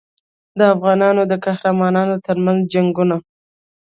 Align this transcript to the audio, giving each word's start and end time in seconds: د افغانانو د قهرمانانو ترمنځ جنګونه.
د 0.57 0.59
افغانانو 0.73 1.21
د 1.31 1.33
قهرمانانو 1.45 2.15
ترمنځ 2.25 2.59
جنګونه. 2.73 3.15